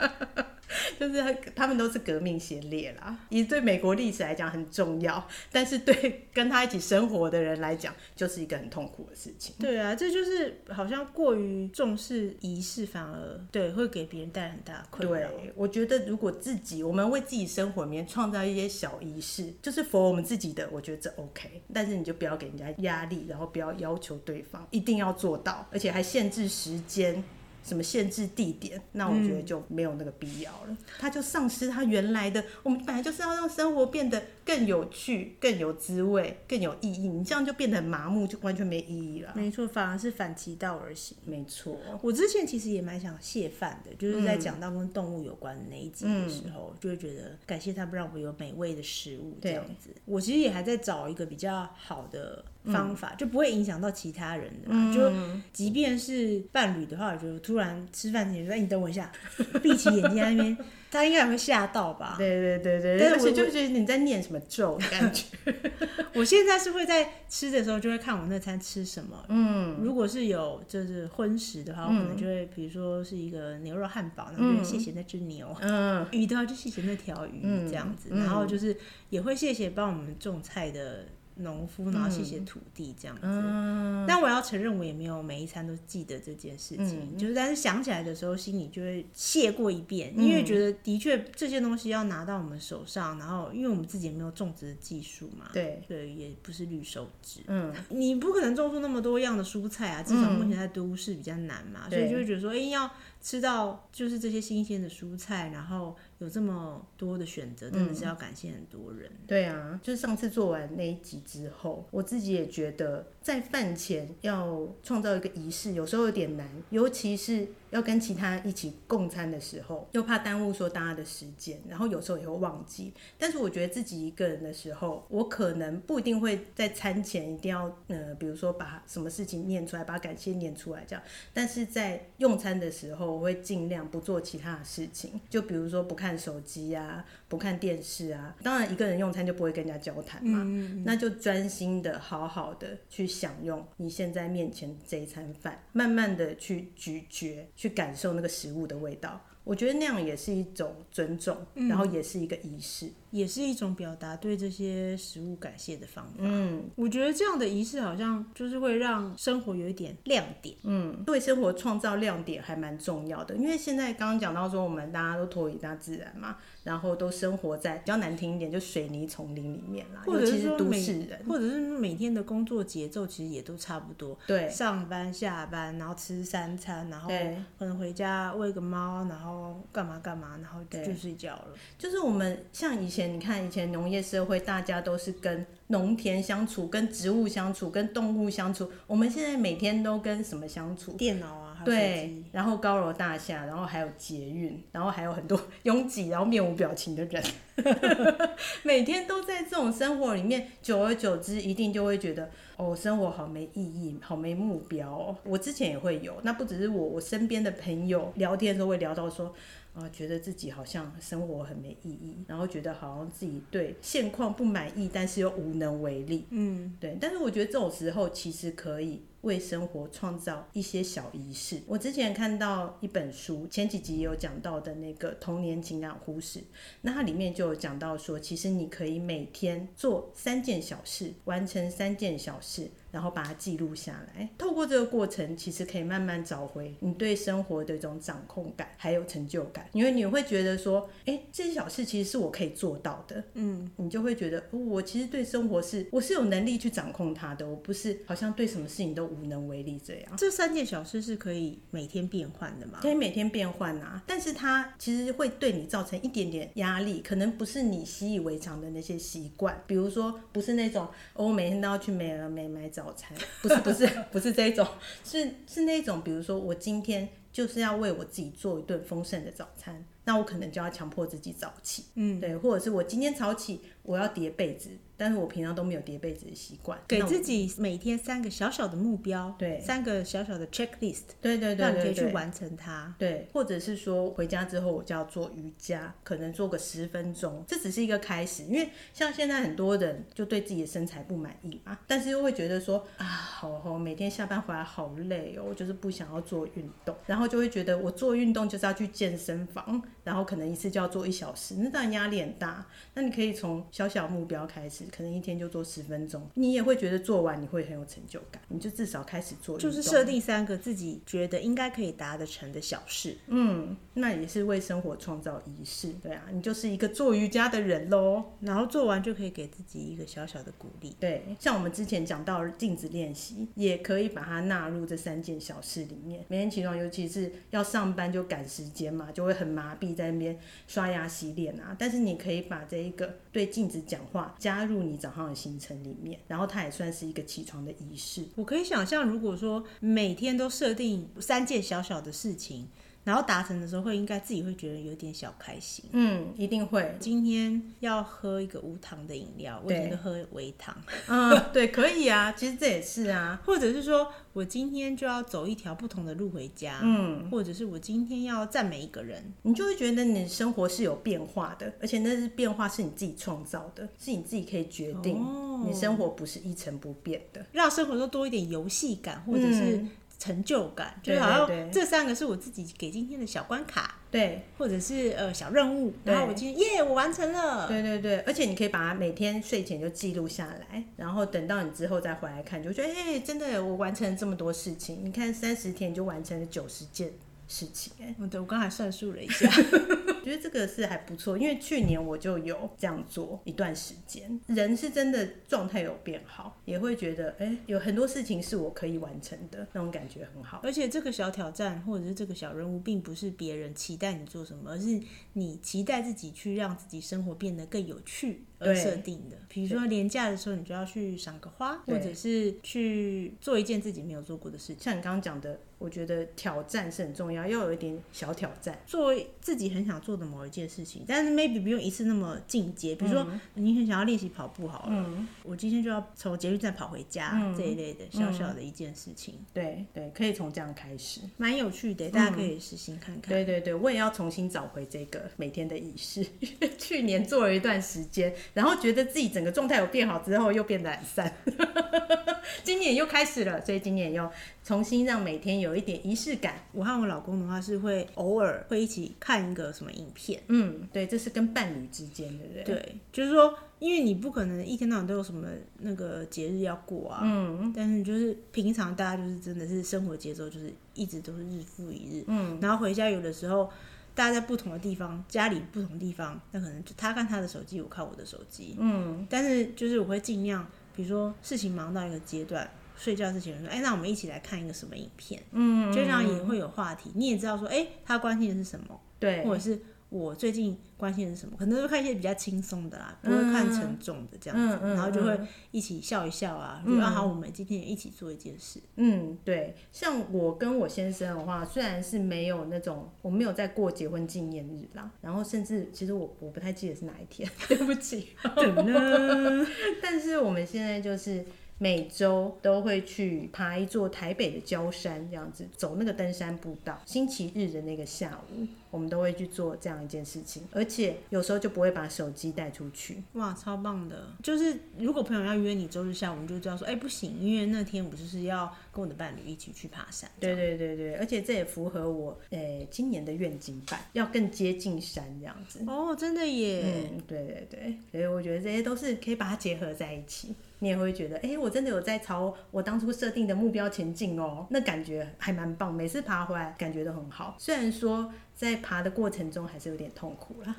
[0.99, 9.55] 就是他们都是革命先烈啦，也对美国历史来讲很重要，但是对跟他一起生活的人来讲，就是一个很痛苦的事情。
[9.60, 15.29] 对啊，这就是好像过于重视仪式，反而对会给别人带来很大的困扰。
[15.29, 21.62] 对，我觉得如果自己我们为自己生活里面创造一些小仪式，就是符合我们自己的，我觉得这 OK。
[21.73, 27.23] 但是你就不要给人家压力，然后不要要求对方一定要做到，而且还限制时间。
[27.63, 28.82] 什么限制地点？
[28.93, 30.67] 那我觉得就没有那个必要了。
[30.69, 37.08] 嗯、他就丧失他原来的，我们本来就是要让生活变得更有趣、更有滋味、更有意义。
[37.08, 39.32] 你这样就变得很麻木，就完全没意义了。
[39.36, 41.15] 没错，反而是反其道而行。
[41.26, 49.89] 没错，我之前其实也蛮想泄饭的，就是在讲到跟动物有关的那一集的时候，嗯、就会觉得感谢他不让我有美味的食物这样子。
[50.06, 52.43] 我其实也还在找一个比较好的。
[52.63, 55.12] 方法就不会影响到其他人的，嗯、就
[55.52, 59.11] 即便是伴侣的话，就突然吃饭前说：“哎，你等我一下。
[59.61, 60.57] ”闭起眼睛在那边，
[60.89, 62.15] 他应该也会吓到吧？
[62.17, 65.25] 对对对对，但是我就觉得你在念什么咒的感觉。
[66.15, 69.25] 我现在是会在吃的时候就会看我那餐吃什么。
[69.27, 75.53] 嗯，如果是有就是荤食的话，我可能就会比如说是一个牛肉汉堡，然后就谢谢那只牛。
[75.59, 78.75] 嗯， 鱼的话就谢谢那条鱼这样子，然后就是
[79.09, 81.05] 也会谢谢帮我们种菜的。
[81.36, 83.22] 农夫，然后谢谢土地这样子。
[83.24, 102.91] 嗯，但我要承认，我也没有每一餐都记得这件事情，嗯、就是但是想起来的时候，心里就会谢过一遍，因为觉得的确这些东西要拿到我们手上，然后因为我们自己也没有种植的技术嘛，对，对，也不是绿手指，嗯，你不可能种出那么多样的蔬菜啊，至少目前在都市比较难嘛，嗯、所以就会觉得说，哎、欸，要
[103.22, 105.96] 吃到就是这些新鲜的蔬菜，然后。
[106.21, 109.10] 有这么多的选择，真的是要感谢很多人。
[109.12, 109.27] 嗯。
[109.27, 122.93] 对啊，就是上次做完那一集之后，我自己也觉得，在饭前要创造一个仪式，有时候有点难，尤其是要跟其他人一起共餐的时候，又怕耽误说大家的时间，然后有时候也会忘记。
[123.17, 131.01] 但是我觉得自己一个人的时候，我可能不一定会在餐前一定要，呃，比如说把什么事情念出来，把感谢念出来这样。
[131.34, 136.12] 但是在用餐的时候，我会尽量不做其他的事情，就比如说不看。
[136.12, 149.24] 看手机啊，不看电视啊，当然一个人用餐就不会跟人家交谈嘛，嗯嗯嗯，那就专心的、好好的去享用你现在面前这一餐饭，慢慢的去咀嚼，去感受那个食物的味道。
[149.43, 156.13] 我觉得那样也是一种尊重，嗯、然后也是一个仪式，也是一种表达对这些食物感谢的方法。
[156.17, 160.56] 嗯，我觉得这样的仪式好像就是会让生活有一点亮点。
[160.63, 174.17] 嗯，对生活创造亮点还蛮重要的，因为现在刚刚讲到说我们大家都脱离大自然嘛，然后都生活在比较难听一点就水泥丛林里面啦，或者是都市人，或者是每天的工作节奏其实也都差不多。
[174.28, 177.10] 对，上班下班，然后吃三餐，然后
[177.58, 179.41] 可能回家喂个猫，然后。
[179.71, 181.47] 干嘛干嘛，然后就睡觉了。
[181.78, 188.71] 就是我们像以前，你看以前农业社会，大家都是跟农田相处，跟植物相处，跟动物相处。
[188.87, 190.91] 我们现在每天都跟什么相处？
[190.93, 197.23] 电脑啊，对，然后高楼大厦，然后还有捷运，然后还有很多拥挤，然后面无表情的人，
[198.63, 202.29] 每天都在这种生活里面，久而久之，一定就会觉得。
[202.57, 205.17] 哦，生活好没意义，好没目标哦。
[205.23, 209.33] 我之前也会有，那不只是我，我身边的朋友聊天的时候会聊到说，
[209.73, 216.25] 啊，觉得自己好像生活很没意义，然后觉得好像自己对现况不满意，但是又无能为力。
[216.29, 216.97] 嗯，对。
[216.99, 219.01] 但是我觉得这种时候其实可以。
[219.21, 221.62] 为生活创造一些小仪式。
[221.67, 226.39] 我之前看到一本书，前几集有讲到的那个童年情感忽视，
[226.81, 232.69] 那它里面就有讲到说，其实你可以每天做三件小事，完成三件小事。
[232.91, 239.65] 然后把它记录下来，透过这个过程，其实可以慢慢找回你对生活的一种掌控感，还有成就感。
[239.71, 250.15] 因为你会觉得说，哎，这些小事其实是我可以做到的，嗯，你就会觉得，哦，我其实对生活是我是有能力去掌控它的，我不是好像对什么事情都无能为力这样。
[250.15, 252.80] 这三件小事是可以每天变换的吗？
[252.82, 262.93] 可以每天变换啊，但是它其实会对你造成一点点压力，可能不是你习以为常的那些习惯，比如说不是那种，哦，我每天都要去美而美买早。
[262.93, 264.67] 餐不是不是 不是这种，
[265.04, 274.69] 是是那种，比如说我今天就是要为我自己做一顿丰盛的早餐，那我可能就要强迫自己早起，嗯，对，或者是我今天早起，我要叠被子。
[275.01, 304.85] 但是我平常都没有叠被子的习惯，给自己每天三个小小的目标，对，三个小小的 checklist，对对对，让你可以去完成它，对，或者是说回家之后我就要做瑜伽，可能做个十分钟，这只是一个开始，因为像现在很多人就对自己的身材不满意嘛，但是又会觉得说啊，好好，每天下班回来好累哦，我就是不想要做运动，然后就会觉得我做运动就是要去健身房，然后可能一次就要做一小时，那当然压力很大，那你可以从小小目标开始。
[304.91, 309.58] 可能一天就做十分钟，你也会觉得做完你会很有成就感，你就至少开始做。
[309.58, 315.93] 就是设定三个自己觉得应该可以达得成的小事，嗯，那也是为生活创造仪式。
[316.01, 320.93] 对啊，你就是一个做瑜伽的人喽，然后做完就可以给自己一个小小的鼓励。
[320.99, 326.25] 对，像我们之前讲到镜子练习，也可以把它纳入这三件小事里面。
[326.27, 331.75] 每天起床，尤其是要上班就赶时间嘛，就会很麻痹在那边刷牙洗脸啊。
[331.80, 334.81] 但是你可以把这一个对镜子讲话加入。
[334.84, 338.26] 你早上的行程里面，然后它也算是一个起床的仪式。
[338.36, 342.70] 我可以想象，如果说每天都设定三件小小的事情。
[343.03, 345.85] 然后达成的时候，会应该自己会觉得有点小开心。
[345.91, 346.95] 嗯，一定会。
[346.99, 350.75] 今天要喝一个无糖的饮料，我今天喝微糖。
[351.07, 352.31] 嗯，对，可以啊。
[352.37, 353.41] 其实这也是啊。
[353.45, 356.79] 或者是说我今天就要走一条不同的路回家。
[356.83, 357.27] 嗯。
[357.31, 365.17] 或者是我今天要赞美一个人，你就会觉得你的生活是有变化的，而且那是变化是你自己创造的，是你自己可以决定。
[365.17, 365.65] 哦。
[365.65, 369.83] 你生活不是一成不变的，让生活中多一点游戏感，或者是。
[370.21, 387.12] 成就感，就是好像这三个是我自己给今天的小关卡，对，或者是呃小任务，然后我今天耶，我完成了，对对对，而且你可以把它每天睡前就记录下来，然后等到你之后再回来看，就觉得哎，真的我完成了这么多事情，你看三十天就完成了九十件。
[387.47, 389.45] 事情哎，对，我刚才算数了一下，
[390.23, 400.62] 觉得这个是还不错，因为去年我就有这样做一段时间，人是真的状态有变好，也会觉得哎，有很多事情是我可以完成的，那种感觉很好。
[400.63, 405.01] 而且这个小挑战或者是这个小任务，并不是别人期待你做什么，而是
[405.34, 409.38] 你期待自己去让自己生活变得更有趣而设定的。
[409.50, 415.60] 比如说连假的时候，你就要去赏个花，或者是去做一件自己没有做过的事情，像你刚刚讲的。
[415.82, 422.93] 我觉得挑战是很重要，要有一点小挑战，做自己很想做的某一件事情，但是 maybe 不用一次那么进阶。
[422.93, 429.39] 比如说，你很想要练习跑步好了，嗯，我今天就要从捷运站跑回家，嗯，这一类的小小的一件事情。
[429.52, 433.32] 对对，可以从这样开始，蛮有趣的，大家可以实行看看。
[433.32, 436.24] 对对对，我也要重新找回这个每天的仪式。
[436.78, 441.33] 去年做了一段时间，然后觉得自己整个状态有变好之后，又变得懒散。
[442.63, 444.29] 今年又开始了，所以今年又
[444.63, 446.55] 重新让每天有一点仪式感。
[446.73, 450.41] 我和我老公的话是会偶尔会一起看一个什么影片。
[450.47, 452.63] 嗯，对，这是跟伴侣之间，对不对？
[452.63, 455.47] 对，就是说，因为你不可能一天到晚都有什么
[455.79, 457.21] 那个节日要过啊。
[457.23, 457.71] 嗯。
[457.75, 462.23] 但是就是平常大家就是真的是生活节奏就是一直都是日复一日。
[462.27, 462.59] 嗯。
[462.61, 463.69] 然后回家有的时候
[464.13, 468.76] 大家在不同的地方，家里不同地方，那可能就他看他的手机，我看我的手机。
[468.80, 469.26] 嗯。
[469.30, 470.67] 但是就是我会尽量。
[470.93, 477.12] 比如说事情忙到一个阶段，睡觉之前说，哎、欸，那我们一起来看一个什么影片，嗯，就这样也会有话题。
[477.15, 479.82] 你也知道说，哎、欸，他关心的是什么，对，或者是。
[480.12, 481.56] 我最近关心的是什么？
[481.58, 485.39] 可能会看一些比较轻松的啦，不会看沉重的这样子，然后就会
[485.71, 486.84] 一起笑一笑啊。
[486.86, 488.82] 嗯、就刚好我们今天也一起做一件事。
[488.97, 489.74] 嗯，对。
[489.93, 498.28] 像我跟我先生的话，虽然是没有那种，我没有在过结婚纪念日啦，然后甚至其实我我不太记得是哪一天， 对不起。
[500.04, 501.45] 但是我们现在就是。
[501.78, 507.02] 每周都会去爬一座台北的郊山，这样子走那个登山步道。
[507.08, 513.23] 星期日的那个下午，我们都会去做这样一件事情，而且有时候就不会把手机带出去。
[513.34, 514.27] 哇，超棒的！
[514.43, 520.30] 就是如果朋友要约你周日下午，你就知道说，哎、欸，不行，因为那天我就是要跟我的伴侣一起去爬山。
[520.39, 525.84] 对对对对，而且这也符合我诶、欸、今年的愿景版，要更接近山这样子。
[525.88, 527.10] 哦，真的耶！
[527.12, 530.54] 嗯，对对对，所以我觉得这些都是可以把它结合在一起。
[530.80, 535.93] 你也会觉得，哎、欸，我真的有在朝我当初设定的目标前进哦，那感觉还蛮棒。
[535.93, 537.56] 每次爬回来，感觉都很好。
[537.60, 540.76] 虽然说在爬的过程中还是有点痛苦啦，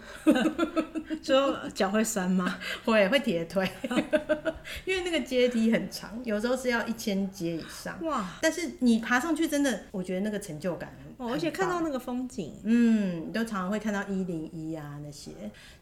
[1.21, 2.57] 说脚会酸吗？
[2.87, 3.69] 会，会铁腿，
[4.87, 8.01] 因为那个阶梯很长，有时候是要一千阶以上。
[8.05, 8.25] 哇！
[8.41, 11.12] 但是你爬上去，真的，我觉得那个成就感很。
[11.23, 15.31] 哦，而且看到那个风景，嗯，你都常常会看到一零一啊那些。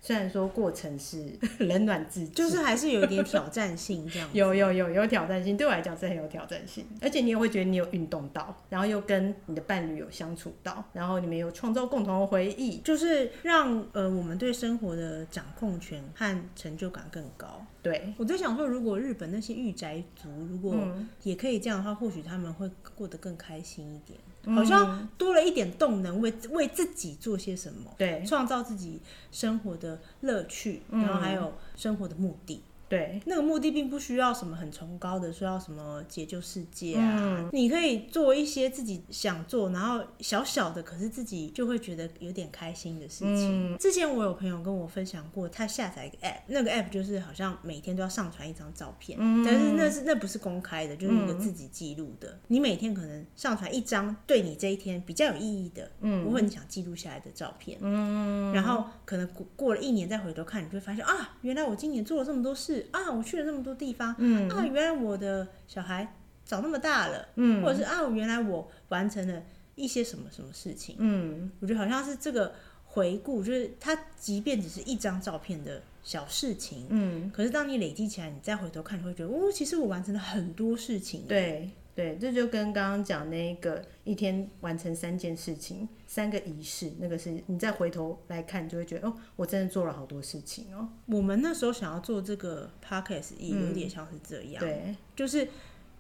[0.02, 1.32] 虽然说过程是
[1.64, 4.28] 冷暖自知，就是还是有一点挑战性这样。
[4.34, 6.84] 有有有有挑战性，对我来讲是很有挑战性。
[7.00, 17.64] 而且你也会觉得你有运动到，然后又跟你的伴侣有相处到，然后你们有创造共同的回忆，就是让呃我们对生活的掌控权和成就感更高。
[17.82, 20.76] 对，我在想说，如果日本那些御宅族如果
[21.22, 24.18] 也可以这样的话，或许他们会过得更开心一点。
[24.56, 28.98] 好像多了一点动能为，为为自己做些什么，对，创造自己
[29.30, 32.62] 生活的乐趣，然后还有生活的目的。
[32.90, 37.16] 对，那个目的并不需要什么很崇高的，说要什么解救世界啊。
[37.20, 43.74] 嗯、你可以做一些自己想做，然后小小的，可是自己就会觉得有点开心的事情。
[43.74, 52.28] 嗯、之前我有朋友跟我分享过，他下载一个 app，那个 app 就是好像每天都要上传一张照片，嗯、但是那是那不是公开的，就是一个自己记录的。
[52.30, 62.79] 嗯、你每天可能上传一张对你这一天比较有意义的，嗯，或者你想记录下来的照片，嗯，然后可能过过了一年再回头看，你就会发现啊，原来我今年做了这么多事。
[62.90, 69.42] 啊，我去了那么多地方，嗯，啊，原来我的小孩长那么大了，嗯，或者是啊，原来我完成了
[69.74, 81.70] 一些什么什么事情，嗯，我觉得好像是这个回顾，就是它即便只是一张照片的小事情，嗯，可是当你累积起来，你再回头看，你会觉得哦，其实我完成了很多事情，对。
[82.00, 90.88] 对，这就跟刚刚讲那个一天完成三件事情、三个仪式，那个是你再回头来看，就会觉得哦，我真的做了好多事情哦。
[91.04, 95.46] 我们那时候想要做这个 podcast 也有点像是这样，嗯、对，就是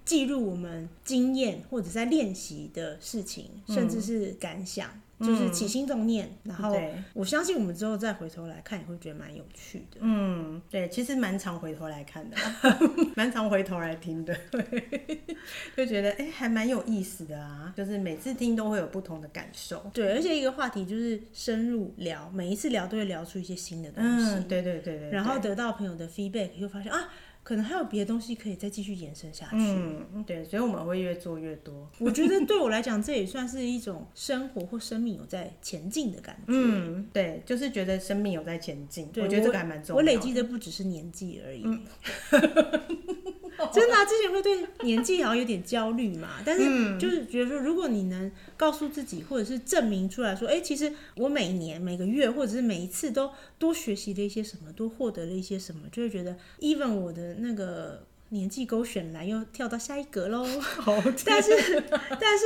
[0.06, 4.88] 记录我们经验或者在练习的事情，甚至是感想。
[5.20, 6.76] 就是起心动念，嗯、然后
[7.12, 9.98] 我相信我们之后再回头来看，也会觉得蛮有趣的。
[10.00, 12.36] 嗯，对，其实蛮常回头来看的，
[13.14, 14.34] 蛮常回头来听的，
[15.76, 19.90] 就觉得哎、欸，还蛮有意思的啊，就是每次听都会有不同的感受。
[19.92, 24.34] 对，而且一个话题就是深入聊，每一次聊都会聊出一些新的东西。
[24.34, 25.10] 嗯，对对对对，对。
[25.10, 27.08] 然后得到朋友的 feedback，又发现啊。
[27.50, 29.56] 可能还有别的东西可以再继续延伸下去。
[29.56, 31.90] 嗯，对，所以我们会越做越多。
[31.98, 36.52] 我觉得对我来讲，这也算是一种生活或生命有在前进的感觉。
[36.52, 39.08] 嗯，对，就是觉得生命有在前进。
[39.16, 39.94] 我觉得这个还蛮重要的。
[39.96, 41.62] 我累积的不只是年纪而已。
[41.64, 41.82] 嗯
[43.72, 60.46] 真的啊，之前会对年纪好像有点焦虑嘛，但是就是觉得说，如果你能告诉自己，或者是证明出来说，哎、欸，其实我每年、每个月，或者是每一次都多学习了一些什么，多获得了一些什么，就会觉得，even 我的那个年纪勾选栏又跳到下一格喽。
[61.24, 61.82] 但是，
[62.20, 62.44] 但是。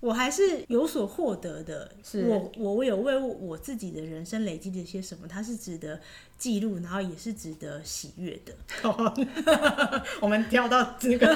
[0.00, 6.00] 我还是有所获得的，是我我有为我自己的人生累积了些什么，它是值得
[6.40, 8.54] 记录，然后也是值得喜悦的。
[10.20, 11.28] 我们跳到这个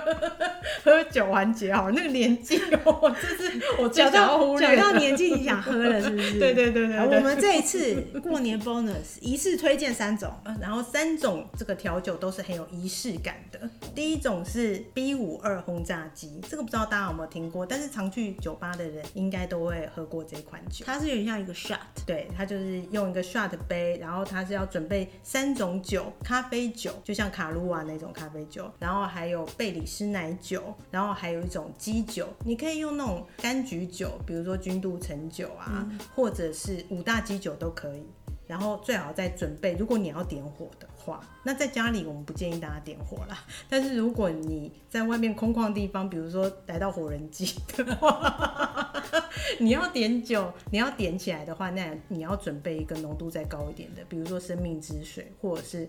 [0.84, 6.38] 喝酒环节，好，那个年纪哦，这是我讲到讲到年纪，你想喝了是不是？
[6.38, 10.30] 对对对对，对，我们这一次过年 bonus 一次推荐三种，
[10.60, 13.58] 然后三种这个调酒都是很有仪式感的。
[13.94, 17.94] 第一种是 B 五二轰炸机，这个不知道大家有没有听过，但是。
[17.94, 38.02] 常去酒吧的人应该都会喝过这款酒，它是有点像一个 shot，对，它就是用一个 shot 杯，然后它是要准备三种酒，咖啡酒，就像卡鲁瓦那种咖啡酒，然后还有贝里斯奶酒，然后还有一种基酒，你可以用那种柑橘酒，比如说君度橙酒啊，嗯、或者是五大基酒都可以。
[38.46, 43.44] 然后最好再准备，如果你要点火的话，那在家里我们不建议大家点火啦。
[43.68, 48.92] 但是如果你在外面空旷地方，比如说来到火人祭的话，
[49.60, 55.86] 你要点酒，你要点起来的话，那你要准备一个浓度再高一点的，比如说生命之水，或者是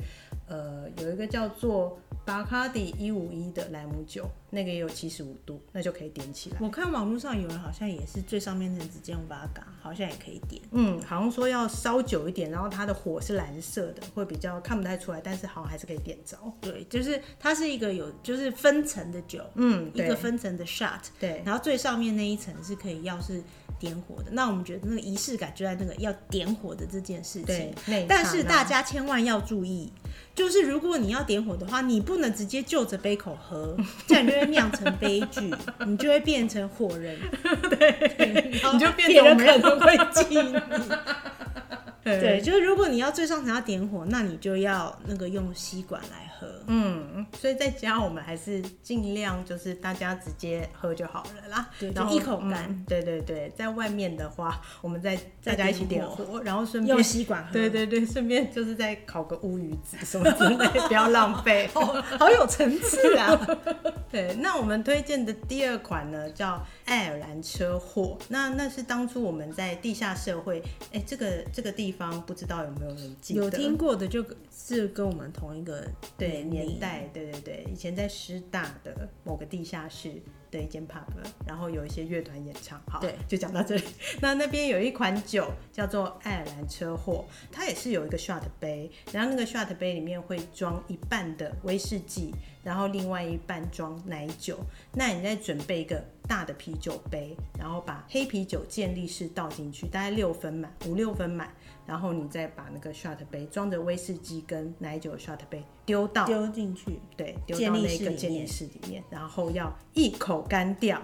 [0.48, 6.58] 呃有一个叫做巴卡迪一五一的莱姆酒，那个也有七十五度，那就可以点起来。
[6.60, 10.62] 我看网络上有人好像也是最上面那接用巴嘎，好像也可以点。
[10.72, 12.46] 嗯，好像说要烧久一点。
[12.56, 16.38] 然后它的火是蓝色的，会比较看不太出来，但是好像还是可以点着。
[16.62, 21.42] 对，就是它是一个有就是分层的酒，嗯，一个分层的 shot，对。
[21.46, 23.42] 然后最上面那一层是可以要是
[23.80, 24.32] 点火的。
[24.32, 27.74] 那我们觉得那个仪式感就在那个要点火的这件事情。
[27.86, 28.06] 对。
[28.08, 29.92] 但是大家千万要注意，
[30.34, 33.76] 就是如果你要点火的话，你不能直接就着杯口喝，
[34.08, 35.54] 这样你就会酿成悲剧，
[35.86, 37.18] 你就会变成火人。
[37.70, 38.52] 对。
[38.74, 40.60] 你就变成别人可能会记你。
[42.06, 46.48] 对，就是如果你要最上层要点火，那你就要那个用吸管来喝。
[46.68, 51.68] 嗯，所以在家我们还是尽量就是大家直接喝就好了啦。
[51.80, 52.86] 对，然后一口干、嗯。
[52.88, 57.52] 对对对，在外面的话，我们再大家一起点火，然后顺便用吸管喝。
[57.52, 61.68] 对对对，顺便就是再烤个乌鱼子什么之类，不要浪费。
[61.74, 63.36] 哦，好有层次啊！
[64.12, 68.18] 对，那我们推荐的第二款呢，叫爱尔兰车祸。
[68.30, 70.62] 那那是当初我们在地下社会，
[70.94, 73.44] 哎，这个这个地方不知道有没有人记得？
[73.44, 75.84] 有听过的，就是跟我们同一个
[76.18, 80.22] 对年代，对对对，以前在师大的某个地下室
[80.52, 81.02] 的一间 pub，
[81.48, 83.84] 然后有一些乐团演唱，好，对，就讲到这里。
[84.22, 92.34] 那那边有一款酒叫做爱尔兰车祸，它也是有一个 shot 杯，然后那个 shot 杯里面会装一半的威士忌，
[92.64, 94.60] 然后另外一半装奶酒。
[94.94, 101.52] 那你再准备一个大的啤酒杯，然后把黑啤酒健力式倒进去，大概六分满，五六分满。
[101.86, 111.00] 然后你再把那个 shot 杯装着威士忌跟奶酒的 shot 杯丢到丢进去，对，丢到那个健力室里面，然后要一口干掉，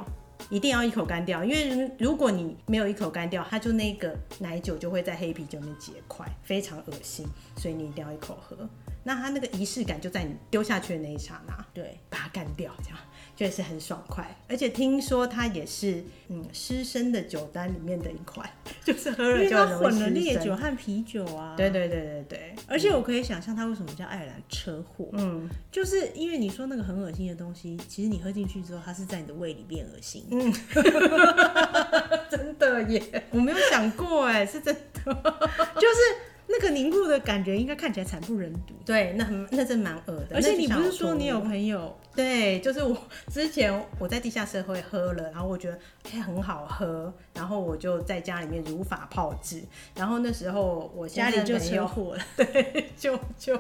[0.50, 7.28] 一定要一口干掉，因为如果你没有一口干掉，它就那个奶酒就会在黑啤酒里面结块，非常恶心，
[7.58, 8.58] 所以你一定要一口喝。
[9.04, 12.98] 那它那个仪式感就在你丢下去的那一刹那，对，把它干掉，这样。
[13.42, 18.48] 确实很爽快，而且听说它也是嗯湿身的酒单里面的一款，
[18.86, 19.50] 就是喝了就容易湿身。
[19.50, 21.56] 因为它混了烈酒和啤酒啊。
[21.58, 22.56] 对对对对对。
[22.68, 30.24] 而且我可以想象它为什么叫爱尔兰车祸，嗯，就是因为你说那个很恶心的东西，其实你喝进去之后，它是在你的胃里变恶心。
[30.30, 30.54] 嗯，
[32.30, 34.72] 真的耶，我没有想过哎，是真
[35.04, 35.14] 的，
[35.82, 36.30] 就是。
[36.54, 38.74] 那个凝固的感觉应该看起来惨不忍睹。
[38.86, 40.36] 对，那很那真蛮恶的。
[40.36, 41.98] 而且你不是说你有朋友？
[42.14, 42.98] 对，就是我
[43.32, 49.62] 之前我在地下社会喝了，然后我觉得哎、欸、很好喝，然后我就在家里面如法炮制。
[49.96, 53.58] 然后那时候我家里就车祸了， 对，就就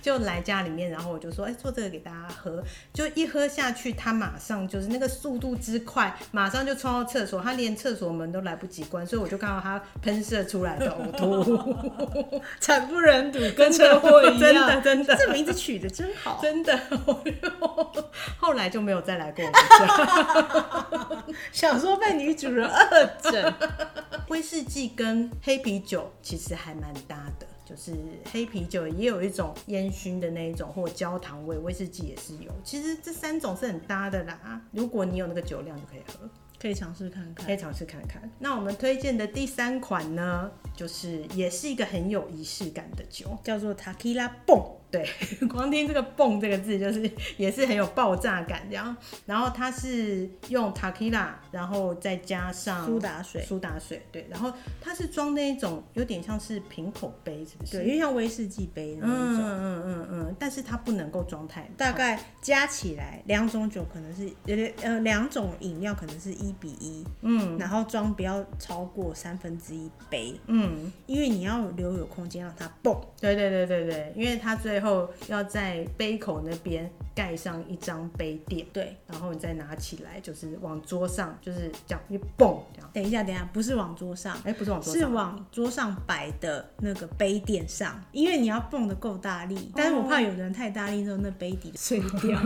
[0.00, 2.64] 就来家里面，然后我就说哎、欸、做这个给大家喝，
[2.94, 16.80] 就一喝下去，他马上就是那个速度之快，马上就冲到厕所，他连厕所门都来不及关，所以我就看到他喷射出来的呕吐， 惨不忍睹，跟车祸一样，真的真的，这名字取得真好，真的。
[18.38, 19.60] 后来就没有再来过我们
[21.22, 23.54] 家，想说被女主人恶整。
[24.28, 27.92] 威士忌跟黑啤酒其实还蛮搭的，就是
[28.32, 32.50] 黑啤酒也有一种烟熏的那一种或焦糖味，威士忌也是有。
[32.64, 36.28] 其实这三种是很搭的啦，如果你有那个酒量就可以喝，
[36.58, 38.22] 可以尝试看看，可以尝试看看。
[38.38, 44.30] 那我们推荐的第三款呢，就是也是一个很有仪式感的酒，叫做 Takila。
[44.92, 45.08] 对，
[45.48, 48.62] 光听这个“蹦”这个字，就是 也是很有爆炸感。
[48.70, 54.02] 然后，然后它是用 Tequila，然后再加上苏打水，苏打水。
[54.12, 57.78] 对，然后它是装那一种有点像是瓶口杯，是不是？
[57.78, 59.16] 对，因为像威士忌杯那种。
[59.16, 61.66] 嗯嗯嗯嗯，但是它不能够装太。
[61.78, 64.30] 大概加起来两种酒可能是
[64.82, 67.02] 呃两种饮料可能是一比一。
[67.22, 67.56] 嗯。
[67.56, 70.38] 然后装不要超过三分之一杯。
[70.48, 70.92] 嗯。
[71.06, 72.94] 因为你要留有空间让它蹦。
[73.18, 82.90] 对对对对对，因为它最后要在杯口那边盖上一张杯垫，对，然后你再拿起来，就是往桌上，就是这样一蹦这样。
[82.92, 92.40] 等一下，等一下，不是往桌上，哎、欸，不是往桌上，是往桌上摆的那个杯垫上，因为你要蹦的够大力，但是我怕有人太大力之后那杯底碎掉，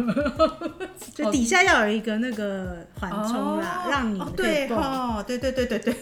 [1.14, 4.78] 就底下要有一个那个缓冲啦，哦、让你可以蹦。
[4.78, 5.96] 哦，对对对对对，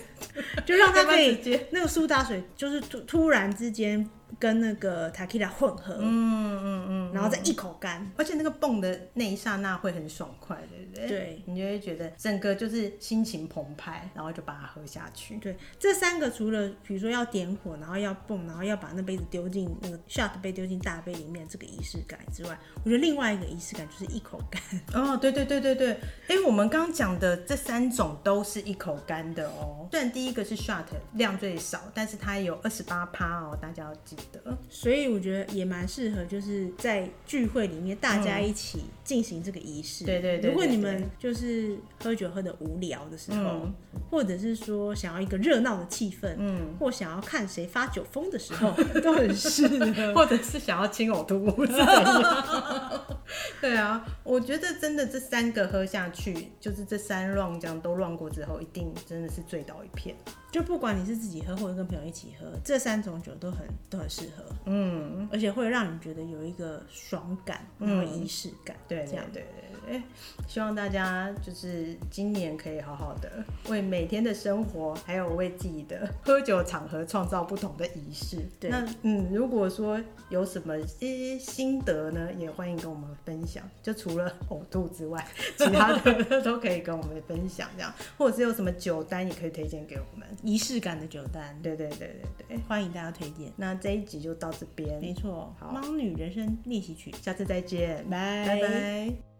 [0.64, 1.38] 就让它 可以
[1.70, 4.08] 那个苏打水就是突突然之间。
[4.38, 11.08] 跟那个 Tequila 混合，嗯嗯嗯，嗯，然后再一口干，而且那个蹦的那一刹那会很爽快，对不对？
[11.08, 15.36] 对，你就会觉得整个就是心情澎湃，然后就把它喝下去。
[15.36, 24.62] 对，这三个除了比如说要点火，然后要蹦，然后要把那杯子丢进那个 shot 杯丢进大杯里面，这个仪式感之外，我觉得另外一个仪式感就是一口干。
[24.94, 25.92] 哦，对对对对对，
[26.28, 29.88] 哎，我们刚刚讲的这三种都是一口干的哦。
[29.90, 34.56] 虽然第一个是 shot 量最少，但是它有二十八趴哦，大家要记得。
[34.68, 40.04] 所以我觉得也蛮适合，就是在聚会里面大家一起进行这个仪式。
[40.04, 40.50] 对对对。
[40.50, 43.68] 如果你们就是喝酒喝的无聊的时候，
[44.10, 48.72] 或者是说想要一个热闹的气氛，嗯，或想要看谁发酒疯的时候，
[49.02, 50.14] 都很适合。
[50.14, 51.44] 或者是想要亲呕吐，
[53.60, 60.14] 对啊，我觉得真的这三个喝下去，就是这三 round 这样都 round 过之后，一定真的是醉倒一片。
[60.52, 69.24] 就不管你是自己喝或者跟朋友一起喝，这三种酒都很都很适合，嗯，而且会让你觉得有一个爽感，然后仪式感，对，这样。
[69.32, 69.44] 对
[69.86, 70.02] 对对。
[70.46, 78.38] 希望大家就是今年可以好好的为每天的生活，还有为自己的喝酒场合创造不同的仪式。
[78.60, 83.62] 对，那嗯，如果说有什么些心得呢，也欢迎跟我们分享。
[83.82, 85.26] 就除了呕吐之外，
[85.56, 90.26] 其他的都可以跟我们分享，这样， 或者是有什么酒单也可以推荐给我们。
[90.42, 93.52] 仪式感的酒单，对对对对对，欢迎大家推荐。
[93.56, 95.54] 那这一集就到这边，没错。
[95.58, 99.33] 好，茫女人生练习曲，下次再见，拜拜拜。